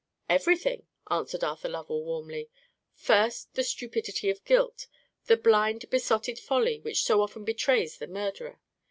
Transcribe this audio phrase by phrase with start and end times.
[0.27, 2.49] "Everything," answered Arthur Lovell, warmly.
[2.95, 4.87] "First, the stupidity of guilt,
[5.27, 8.59] the blind besotted folly which so often betrays the murderer.